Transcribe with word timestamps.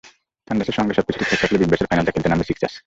থান্ডার্সের 0.47 0.77
সঙ্গেই 0.77 0.97
সবকিছু 0.97 1.17
ঠিকঠাক 1.19 1.39
থাকলে 1.43 1.57
বিগ 1.59 1.69
ব্যাশের 1.71 1.89
ফাইনালটা 1.89 2.13
খেলতে 2.13 2.29
নামবে 2.29 2.47
সিক্সার্স। 2.49 2.75